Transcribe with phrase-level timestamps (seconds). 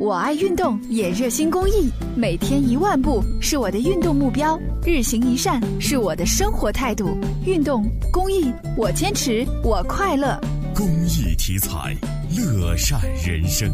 [0.00, 1.90] 我爱运动，也热心公益。
[2.16, 7.18] 每天一万步是我的运动目标，日行一善是我的生活态度。
[7.44, 10.40] 运动公益，我坚持，我快乐。
[10.74, 11.94] 公益题材，
[12.34, 13.70] 乐善人生。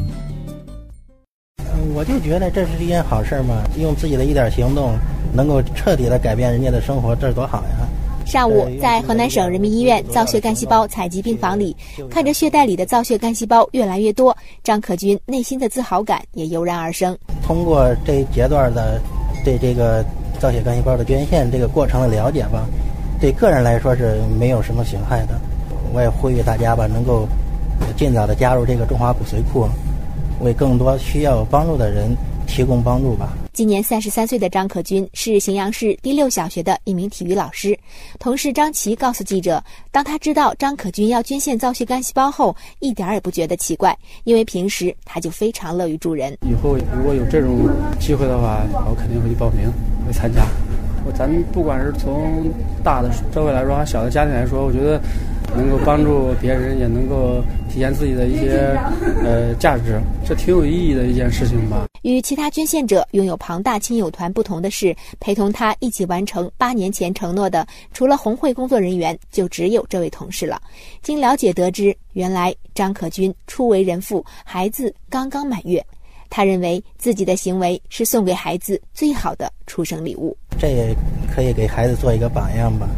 [1.95, 4.99] 我就觉得这是一件好事嘛，用自己的一点行动，
[5.33, 7.87] 能够彻底的改变人家的生活，这多好呀！
[8.27, 11.75] 上午，在河南省人民医院造血干细胞采集病房里，
[12.11, 17.17] 看着血袋里的造血干细胞越来越多，张可军内心的自豪感也油然而生。
[17.47, 19.01] 通过这一阶段的
[19.45, 20.05] 对这个
[20.41, 22.67] 造血干细胞的捐献这个过程的了解吧，
[23.21, 25.41] 对个人来说是没有什么损害的。
[25.95, 27.29] 我也呼吁大家吧，能够
[27.97, 29.69] 尽早的加入这个中华骨髓库，
[30.41, 32.11] 为更多需要帮助的人
[32.45, 33.33] 提供帮助吧。
[33.57, 37.75] 今年三十三岁的张可军是荥阳市第六小学的一名体育老师。
[38.19, 46.37] 同事张琪告诉记者，当他知道张可军要捐献造血干细胞后，一点也不觉得奇怪，因为平时他就非常乐于助人。
[46.43, 47.67] 以后如果有这种
[47.99, 48.61] 机会的话，
[48.91, 49.73] 我肯定会去报名，
[50.07, 50.47] 会参加。
[51.17, 52.53] 咱们不管是从
[52.85, 55.01] 大的社会来说，还是小的家庭来说，我觉得
[55.57, 58.79] 能够帮助别人，也能够体现自己的一些
[59.25, 61.87] 呃价值，这挺有意义的一件事情吧。
[62.13, 70.63] 与其他捐献者拥有庞大亲友团不同的是，陪同他一起完成八年前承诺的，除了红会工作人员，就只有这位同事了。
[71.03, 75.85] 经了解得知，原来张可军初为人父，孩子刚刚满月。
[76.31, 80.95] 他认为自己的行为是送给孩子最好的出生礼物，这也
[81.35, 82.89] 可以给孩子做一个榜样吧，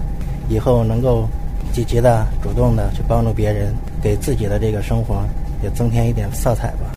[0.50, 1.26] 以后能够
[1.72, 5.24] 积极的、主动的去帮助别人，给自己的这个生活
[5.62, 6.92] 也增添一点色彩吧。